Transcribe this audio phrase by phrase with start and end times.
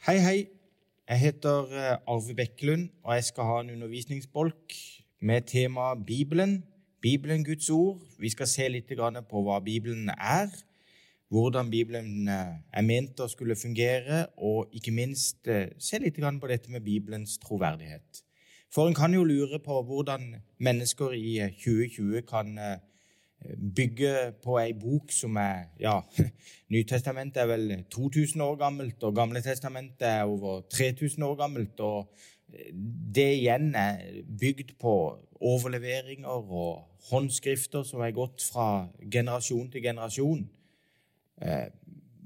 [0.00, 0.46] Hei, hei.
[1.08, 4.72] Jeg heter eh, Arve Bekkelund, og jeg skal ha en undervisningsbolk
[5.20, 6.64] med tema Bibelen.
[7.02, 7.98] Bibelen, Guds ord.
[8.18, 8.88] Vi skal se litt
[9.28, 10.48] på hva Bibelen er,
[11.28, 16.48] hvordan Bibelen eh, er ment å skulle fungere, og ikke minst eh, se litt på
[16.48, 18.24] dette med Bibelens troverdighet.
[18.72, 22.56] For en kan jo lure på hvordan mennesker i 2020 kan
[23.76, 26.00] bygge på ei bok som er ja,
[26.74, 31.80] Nytestamentet er vel 2000 år gammelt, og Gamle testamentet er over 3000 år gammelt.
[31.80, 32.12] og
[33.14, 34.94] Det igjen er bygd på
[35.40, 40.44] overleveringer og håndskrifter som er gått fra generasjon til generasjon.
[41.42, 41.68] Eh,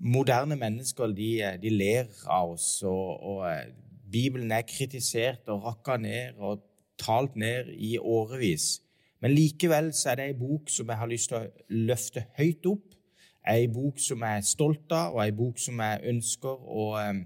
[0.02, 1.30] moderne mennesker de,
[1.62, 3.70] de, ler av oss, og, og eh,
[4.10, 6.64] Bibelen er kritisert og rakka ned og
[6.98, 8.80] talt ned i årevis.
[9.24, 12.66] Men likevel så er det ei bok som jeg har lyst til å løfte høyt
[12.68, 12.90] opp.
[13.48, 17.22] Ei bok som jeg er stolt av, og ei bok som jeg ønsker å, eh,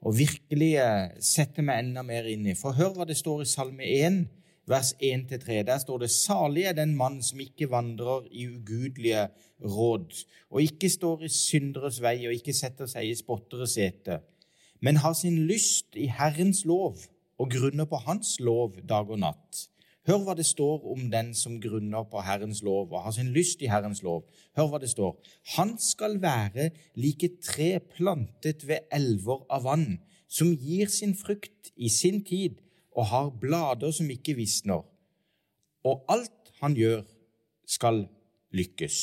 [0.00, 2.56] å virkelig eh, sette meg enda mer inn i.
[2.56, 4.16] For hør hva det står i Salme 1,
[4.66, 5.62] vers 1-3.
[5.68, 9.28] Der står det 'Salig er den mann som ikke vandrer i ugudelige
[9.60, 14.20] råd', og ikke står i synderes vei og ikke setter seg i spotteres sete,
[14.80, 16.96] men har sin lyst i Herrens lov
[17.38, 19.68] og grunner på Hans lov dag og natt.
[20.06, 23.62] Hør hva det står om den som grunner på Herrens lov og har sin lyst
[23.62, 24.22] i Herrens lov.
[24.54, 25.16] Hør hva det står.
[25.56, 31.90] Han skal være like tre plantet ved elver av vann, som gir sin frukt i
[31.90, 32.62] sin tid
[32.94, 34.86] og har blader som ikke visner.
[35.86, 37.02] Og alt han gjør,
[37.66, 38.04] skal
[38.54, 38.96] lykkes.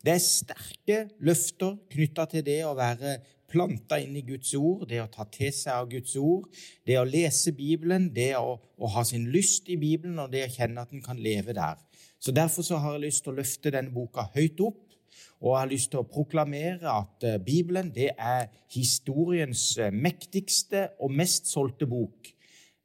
[0.00, 3.18] Det er sterke løfter knytta til det å være
[3.50, 6.48] planta inn i Guds ord, det å ta til seg av Guds ord,
[6.86, 10.54] det å lese Bibelen, det å, å ha sin lyst i Bibelen og det å
[10.56, 11.78] kjenne at en kan leve der.
[12.18, 14.82] Så Derfor så har jeg lyst til å løfte denne boka høyt opp,
[15.40, 20.88] og jeg har lyst til å proklamere at eh, Bibelen det er historiens eh, mektigste
[21.04, 22.30] og mest solgte bok.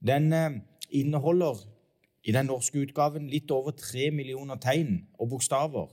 [0.03, 0.59] Den eh,
[0.99, 1.61] inneholder
[2.27, 5.87] i den norske utgaven litt over tre millioner tegn og bokstaver.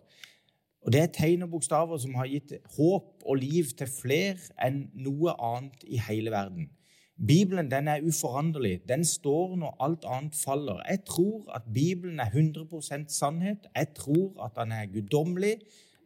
[0.87, 4.85] Og Det er tegn og bokstaver som har gitt håp og liv til flere enn
[4.95, 6.71] noe annet i hele verden.
[7.19, 8.89] Bibelen den er uforanderlig.
[8.89, 10.83] Den står når alt annet faller.
[10.89, 13.67] Jeg tror at Bibelen er 100% sannhet.
[13.77, 15.57] Jeg tror at den er guddommelig.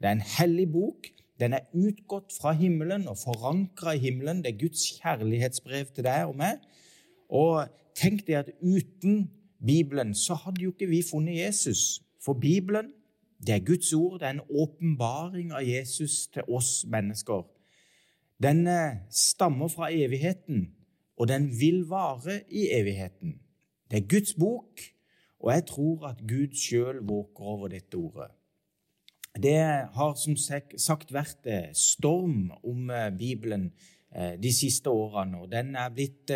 [0.00, 1.06] Det er en hellig bok.
[1.41, 4.41] Den er utgått fra himmelen og forankra i himmelen.
[4.44, 6.65] Det er Guds kjærlighetsbrev til deg og meg.
[7.28, 7.69] Og
[7.99, 9.28] tenk deg at uten
[9.66, 12.00] Bibelen så hadde jo ikke vi funnet Jesus.
[12.25, 12.93] For Bibelen
[13.47, 17.42] det er Guds ord, det er en åpenbaring av Jesus til oss mennesker.
[18.42, 20.69] Den eh, stammer fra evigheten,
[21.19, 23.41] og den vil vare i evigheten.
[23.91, 24.80] Det er Guds bok,
[25.41, 28.30] og jeg tror at Gud sjøl våker over dette ordet.
[29.42, 29.59] Det
[29.94, 33.72] har som sagt vært eh, storm om eh, Bibelen
[34.12, 36.28] de siste årene, og den er blitt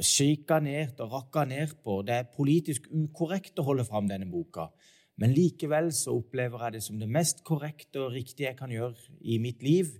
[0.00, 1.98] sjikanert og rakka ned på.
[2.00, 4.70] Det er politisk ukorrekt å holde fram denne boka.
[5.20, 8.96] Men likevel så opplever jeg det som det mest korrekte og riktige jeg kan gjøre
[9.20, 9.90] i mitt liv.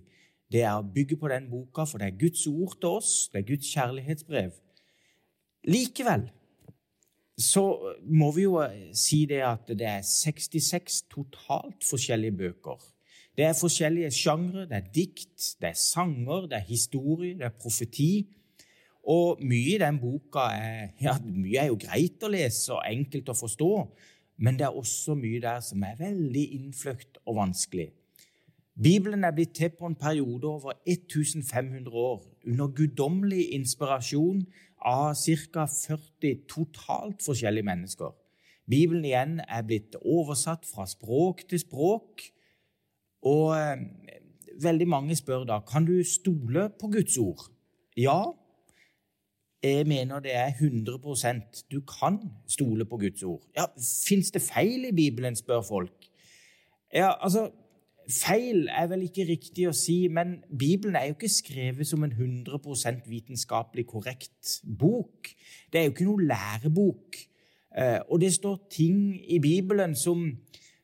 [0.51, 3.41] Det er å bygge på den boka, for det er Guds ord til oss, det
[3.41, 4.55] er Guds kjærlighetsbrev.
[5.69, 6.27] Likevel
[7.39, 7.63] så
[8.05, 8.59] må vi jo
[8.93, 12.77] si det at det er 66 totalt forskjellige bøker.
[13.33, 14.67] Det er forskjellige sjangre.
[14.69, 18.27] Det er dikt, det er sanger, det er historie, det er profeti.
[19.09, 23.33] Og mye i den boka er, ja, mye er jo greit å lese og enkelt
[23.33, 23.71] å forstå,
[24.43, 27.91] men det er også mye der som er veldig innfløkt og vanskelig.
[28.73, 34.41] Bibelen er blitt til på en periode over 1500 år under guddommelig inspirasjon
[34.83, 35.65] av ca.
[35.69, 38.11] 40 totalt forskjellige mennesker.
[38.67, 42.25] Bibelen igjen er blitt oversatt fra språk til språk.
[43.23, 43.85] Og eh,
[44.63, 47.47] veldig mange spør da kan du stole på Guds ord.
[47.95, 48.33] Ja,
[49.63, 53.41] jeg mener det er 100% Du kan stole på Guds ord.
[53.57, 53.65] Ja,
[54.07, 56.09] Fins det feil i Bibelen, spør folk.
[56.93, 57.49] Ja, altså,
[58.11, 62.11] Feil er vel ikke riktig å si, men Bibelen er jo ikke skrevet som en
[62.11, 65.29] 100% vitenskapelig korrekt bok.
[65.71, 67.21] Det er jo ikke noe lærebok.
[67.77, 70.25] Eh, og det står ting i Bibelen som,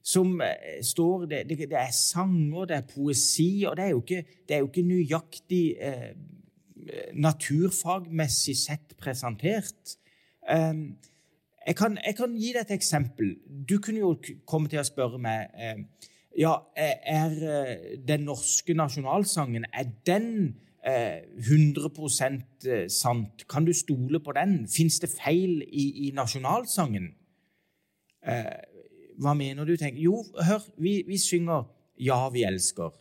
[0.01, 4.24] som eh, står det, det, er sanger, det er poesi, og det er jo ikke,
[4.48, 6.09] det er jo ikke nøyaktig eh,
[7.13, 9.97] naturfagmessig sett presentert.
[10.50, 10.97] Ehm,
[11.68, 13.36] jeg kan, jeg kan, gi deg et eksempel.
[13.69, 14.15] Du kunne jo
[14.47, 15.86] komme til å spørre meg ehm,
[16.38, 21.89] ja, er eh, den norske nasjonalsangen er den 100
[22.24, 22.38] eh,
[22.71, 23.47] eh, sant?
[23.50, 24.68] Kan du stole på den?
[24.68, 27.15] Fins det feil i, i nasjonalsangen?
[29.19, 29.75] Hva mener du?
[29.75, 30.01] tenker?
[30.01, 31.63] Jo, hør, vi, vi synger
[32.00, 32.95] 'Ja, vi elsker'.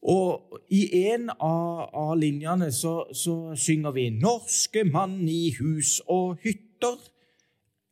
[0.00, 6.38] Og i en av, av linjene så, så, synger vi 'Norske mann i hus og
[6.40, 7.10] hytter'.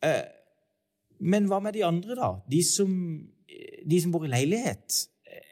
[0.03, 0.25] Eh,
[1.21, 2.31] men hva med de andre, da?
[2.49, 2.91] De som,
[3.91, 5.09] de som bor i leilighet.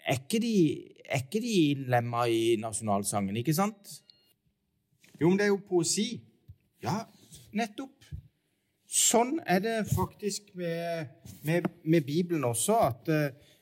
[0.06, 0.56] Er ikke de,
[1.04, 4.00] er ikke de innlemma i nasjonalsangen, ikke sant?
[5.20, 6.22] Jo, men det er jo poesi.
[6.84, 7.02] Ja,
[7.52, 7.92] nettopp.
[8.86, 11.10] Sånn er det faktisk med,
[11.44, 13.55] med, med Bibelen også, at uh,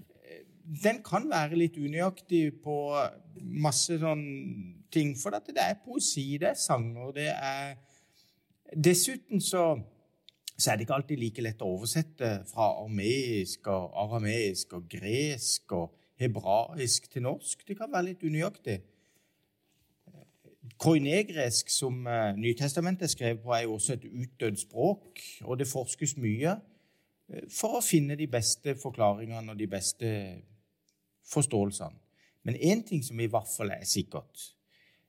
[0.64, 2.76] den kan være litt unøyaktig på
[3.64, 4.24] masse sånn
[4.92, 5.12] ting.
[5.18, 7.74] For det er poesi, det er sanger, det er
[8.74, 9.76] Dessuten så,
[10.56, 15.74] så er det ikke alltid like lett å oversette fra armeisk og arameisk og gresk
[15.76, 17.62] og hebraisk til norsk.
[17.68, 18.80] Det kan være litt unøyaktig.
[20.80, 26.16] Koinegresk, som uh, Nytestamentet skrevet på, er jo også et utdødd språk, og det forskes
[26.18, 30.10] mye uh, for å finne de beste forklaringene og de beste
[31.32, 32.00] forståelsene.
[32.44, 34.54] Men én ting som i hvert fall er sikkert,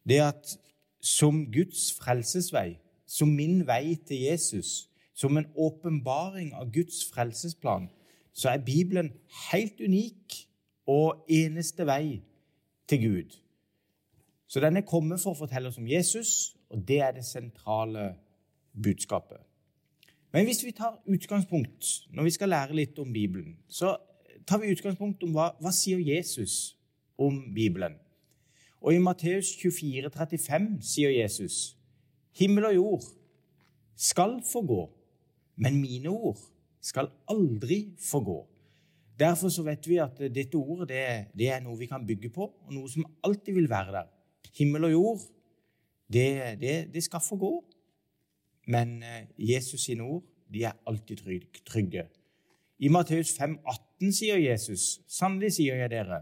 [0.07, 0.57] det er at
[1.01, 7.89] som Guds frelsesvei, som min vei til Jesus, som en åpenbaring av Guds frelsesplan,
[8.33, 9.11] så er Bibelen
[9.51, 10.47] helt unik
[10.87, 12.21] og eneste vei
[12.87, 13.37] til Gud.
[14.47, 18.13] Så den er kommet for å fortelle oss om Jesus, og det er det sentrale
[18.83, 19.39] budskapet.
[20.35, 23.95] Men hvis vi tar utgangspunkt når vi skal lære litt om Bibelen, så
[24.47, 26.75] tar vi utgangspunkt om hva, hva sier Jesus
[27.17, 27.97] om Bibelen.
[28.85, 31.75] Og i Matteus 24, 35 sier Jesus,
[32.37, 33.07] himmel og jord
[33.97, 34.83] skal forgå,
[35.57, 36.41] men mine ord
[36.83, 38.43] skal aldri forgå.
[39.19, 41.05] Derfor så vet vi at dette ordet det,
[41.39, 44.11] det er noe vi kan bygge på, og noe som alltid vil være der.
[44.59, 45.23] Himmel og jord,
[46.11, 47.53] det, det, det skal få gå.
[48.67, 51.23] Men eh, Jesus sine ord de er alltid
[51.65, 52.05] trygge.
[52.79, 53.59] I Matteus 5,
[54.01, 56.21] 18 sier Jesus, sannelig sier jeg dere,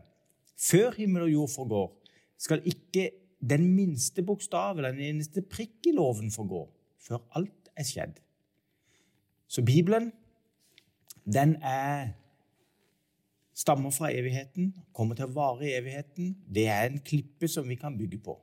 [0.59, 1.87] før himmel og jord forgår,
[2.37, 3.09] skal ikke
[3.43, 6.65] den minste bokstav eller den eneste prikk i loven forgå,
[7.03, 8.19] før alt er skjedd.
[9.47, 10.11] Så Bibelen,
[11.25, 12.13] den er
[13.53, 16.33] stammer fra evigheten, kommer til å vare i evigheten.
[16.49, 18.37] Det er en klippe som vi kan bygge på.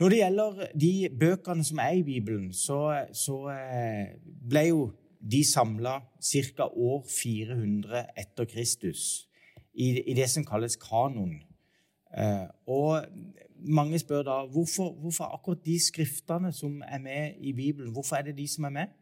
[0.00, 2.78] Når det gjelder de bøkene som er i Bibelen, så,
[3.14, 4.80] så eh, ble jo
[5.32, 6.68] de samla ca.
[6.68, 9.28] år 400 etter Kristus
[9.72, 11.38] i, i, det som kalles kanon.
[12.14, 13.06] Eh, og
[13.64, 18.28] mange spør da hvorfor, hvorfor akkurat de skriftene som er med i Bibelen, hvorfor er
[18.28, 18.92] det de som er med?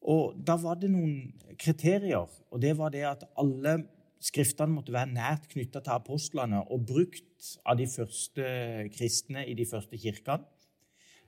[0.00, 3.82] Og Da var det noen kriterier, og det var det at alle
[4.20, 8.46] skriftene måtte være nært knytta til apostlene og brukt av de første
[8.94, 10.44] kristne i de første kirkene.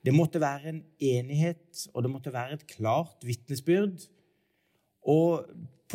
[0.03, 4.09] Det måtte være en enighet, og det måtte være et klart vitnesbyrd.
[5.09, 5.45] Og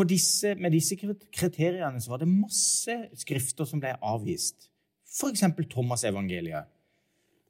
[0.09, 4.69] disse, med disse kriteriene så var det masse skrifter som ble avvist.
[5.09, 5.43] F.eks.
[5.71, 6.69] Thomas-evangeliet.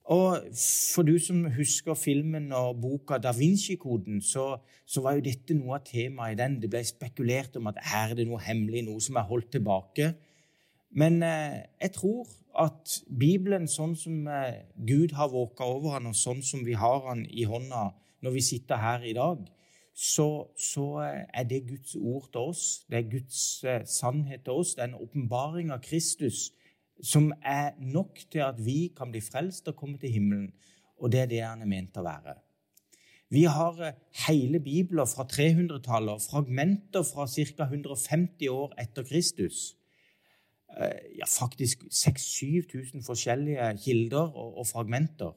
[0.08, 0.38] Og
[0.94, 4.54] for du som husker filmen og boka Da Vinci-koden, så,
[4.86, 6.56] så, var jo dette noe av temaet i den.
[6.62, 10.14] Det ble spekulert om at er det noe hemmelig, noe som er holdt tilbake.
[10.96, 16.16] Men eh, jeg tror at Bibelen, sånn som eh, Gud har våka over han, og
[16.16, 17.90] sånn som vi har han i hånda
[18.24, 19.44] når vi sitter her i dag,
[19.98, 22.64] så, så eh, er det Guds ord til oss.
[22.86, 24.76] Det er Guds eh, sannhet til oss.
[24.76, 26.52] Det er en åpenbaring av Kristus
[27.02, 30.52] som er nok til at vi kan bli frelst og komme til himmelen.
[31.02, 32.36] Og det er det han er ment å være.
[33.34, 37.66] Vi har eh, hele Bibelen fra 300-tallet og fragmenter fra ca.
[37.66, 39.74] 150 år etter Kristus.
[40.78, 45.32] Ja, faktisk 6000-7000 forskjellige kilder og, og, fragmenter.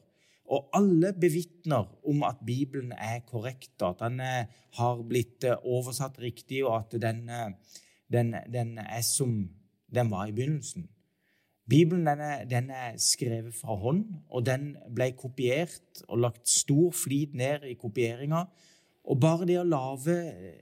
[0.51, 6.65] Og alle bevitner om at Bibelen er korrekt, at den eh, har blitt oversatt riktig,
[6.65, 7.23] og at den,
[8.11, 9.45] den, den er som
[9.95, 10.89] den var i begynnelsen.
[11.69, 16.91] Bibelen den er, den er, skrevet fra hånd, og den ble kopiert og lagt stor
[16.95, 18.45] flid ned i kopieringa.
[19.11, 20.13] Og bare det å lage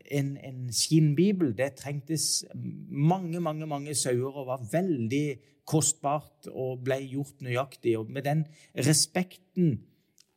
[0.10, 2.48] en, en skinnbibel, det trengtes
[2.90, 5.26] mange, mange mange sauer og var veldig
[5.70, 7.94] kostbart og ble gjort nøyaktig.
[8.00, 8.42] Og med den
[8.74, 9.76] respekten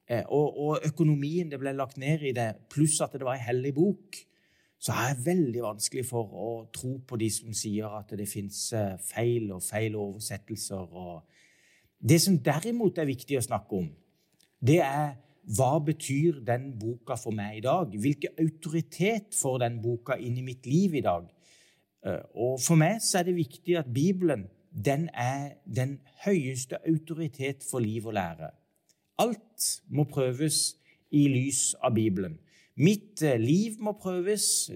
[0.04, 3.46] eh, og, og økonomien det ble lagt ned i det, pluss at det var ei
[3.46, 4.20] hellig bok,
[4.82, 8.60] så er det veldig vanskelig for å tro på de som sier at det fins
[8.76, 10.96] eh, feil og feil oversettelser.
[12.02, 13.92] det som derimot er viktig å snakke om,
[14.60, 17.90] det er hva betyr den boka for meg i dag?
[17.98, 21.26] Hvilken autoritet får den boka inn i mitt liv i dag?
[22.06, 27.64] Eh, og For meg så er det viktig at Bibelen den er den høyeste autoritet
[27.70, 28.52] for liv og lære.
[29.18, 30.76] Alt må prøves
[31.10, 32.38] i lys av Bibelen.
[32.76, 34.70] Mitt eh, liv må prøves.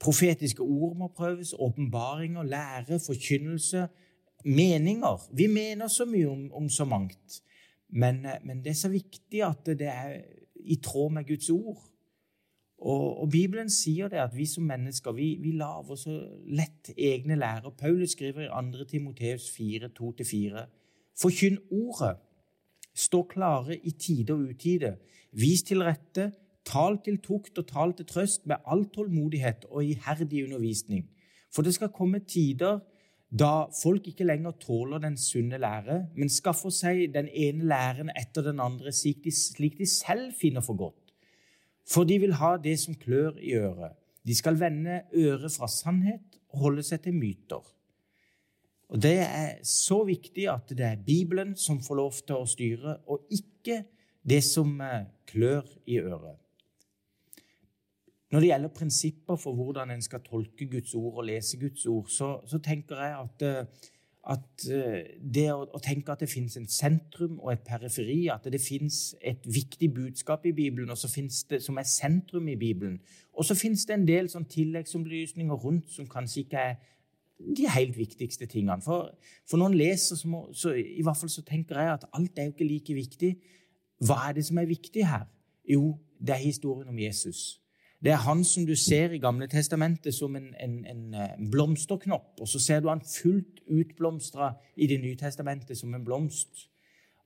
[0.00, 1.52] Profetiske ord må prøves.
[1.58, 3.88] Åpenbaringer, lære, forkynnelse.
[4.44, 5.28] meninger.
[5.36, 7.42] Vi mener så mye om, om så mangt.
[7.92, 10.20] Men, eh, men, det er så viktig at det er
[10.54, 11.86] i tråd med Guds ord.
[12.80, 16.16] Og, og Bibelen sier det at vi som mennesker vi, vi lager så
[16.48, 17.70] lett egne lærer.
[17.76, 18.84] Paulus skriver i 2.
[18.88, 20.66] Timoteus 4, 2-4.:
[21.20, 22.16] Forkynn ordet.
[22.94, 24.96] Stå klare i tide og utide.
[25.32, 26.32] Vis til rette.
[26.64, 31.06] Tal til tukt og tal til trøst med all tålmodighet og iherdig undervisning.
[31.54, 32.78] For det skal komme tider
[33.30, 38.42] da folk ikke lenger tåler den sunne lære, men skaffer seg den ene læren etter
[38.48, 41.14] den andre slik de, slik de selv finner for godt.
[41.86, 43.94] For de vil ha det som klør i øret.
[44.26, 47.62] De skal vende øret fra sannhet og holde seg til myter.
[48.90, 52.96] Og Det er så viktig at det er Bibelen som får lov til å styre,
[53.06, 53.84] og ikke
[54.26, 56.38] det som eh, klør i øret.
[58.30, 62.06] Når det gjelder prinsipper for hvordan en skal tolke Guds ord og lese Guds ord,
[62.08, 63.88] så, så tenker jeg at, eh,
[64.34, 65.00] at eh,
[65.34, 69.00] det å, å, tenke at det fins en sentrum og et periferi, at det fins
[69.20, 71.10] et viktig budskap i Bibelen og så
[71.50, 73.00] det, som er sentrum i Bibelen,
[73.34, 76.78] og så fins det en del sånn tilleggsopplysninger rundt som kanskje ikke er
[77.56, 78.82] de helt viktigste tingene.
[78.84, 79.10] For,
[79.48, 82.46] for når leser, så, må, så, i hvert fall så tenker jeg at alt er
[82.46, 83.30] jo ikke like viktig.
[84.06, 85.26] Hva er det som er viktig her?
[85.68, 87.60] Jo, det er historien om Jesus.
[88.00, 92.40] Det er han som du ser i Gamle testamentet som en, en, en, en blomsterknopp,
[92.40, 96.70] og så ser du han fullt utblomstra i Det nye testamentet som en blomst.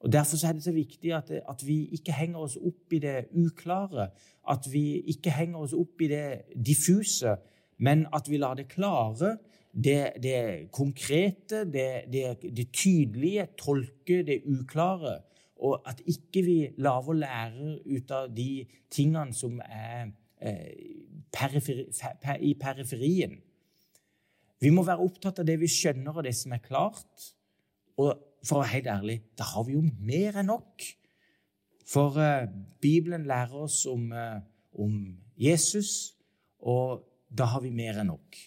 [0.05, 3.29] Og Derfor er det så viktig at, at, vi ikke henger oss opp i det
[3.33, 4.09] uklare,
[4.51, 7.37] at vi ikke henger oss opp i det diffuse,
[7.79, 9.37] men at vi lar det klare,
[9.85, 15.21] det, det konkrete, det, det, det, tydelige, tolke det uklare.
[15.57, 20.11] Og at ikke vi lar lærer lære ut av de tingene som er
[21.35, 21.89] periferi,
[22.23, 23.39] per, i periferien.
[24.63, 27.31] Vi må være opptatt av det vi skjønner, og det som er klart.
[28.01, 30.87] Og for å være helt ærlig, da har vi jo mer enn nok.
[31.89, 32.49] For uh,
[32.81, 34.41] Bibelen lærer oss om, uh,
[34.81, 34.97] om,
[35.35, 36.15] Jesus,
[36.63, 38.39] og da har vi mer enn nok.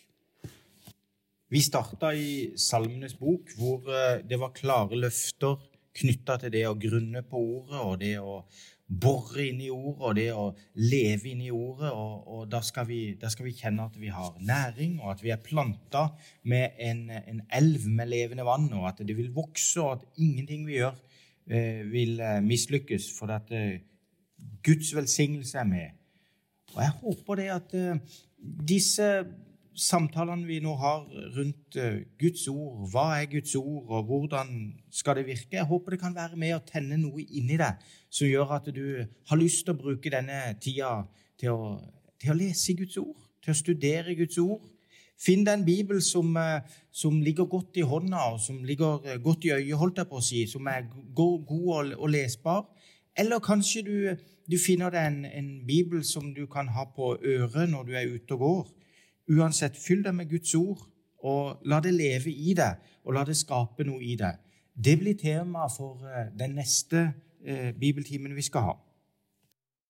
[1.52, 5.60] Vi starta i Salmenes bok, hvor uh, det var klare løfter
[5.98, 8.40] knytta til det å grunne på ordet og det å
[8.88, 10.46] bore inn i ordet og det å
[10.80, 11.90] leve inn i ordet.
[11.92, 15.24] Og, og da, skal vi, da, skal vi, kjenne at vi har næring, og at
[15.26, 16.08] vi er planta
[16.48, 20.66] med en, en, elv med levende vann, og at det vil vokse, og at ingenting
[20.70, 20.96] vi gjør,
[21.52, 23.84] eh, vil eh, mislykkes, for at eh,
[24.64, 26.00] Guds velsignelse er med.
[26.76, 28.18] Og jeg håper det at eh,
[28.68, 29.12] disse
[29.78, 31.04] samtalene vi nå har
[31.36, 34.56] rundt eh, Guds ord, hva er Guds ord, og hvordan
[34.92, 38.30] skal det virke, jeg håper det kan være med å tenne noe inni deg som
[38.30, 41.04] gjør at du har lyst til å bruke denne tida
[41.38, 41.76] til å,
[42.18, 44.66] til å lese Guds ord, til å studere Guds ord.
[45.18, 49.22] Finn deg en bibel som, eh, som, ligger godt i hånda, og som ligger eh,
[49.22, 52.66] godt i øyet, holdt jeg på å si, som er god, og, og, lesbar.
[53.18, 53.96] Eller kanskje du,
[54.46, 58.14] du finner deg en, en, bibel som du kan ha på øret når du er
[58.14, 58.68] ute og går.
[59.28, 60.86] Uansett, fyll deg med Guds ord,
[61.28, 64.38] og la det leve i deg, og la det skape noe i deg.
[64.78, 67.08] Det blir tema for eh, den neste
[67.44, 68.76] eh, bibeltimen vi skal ha.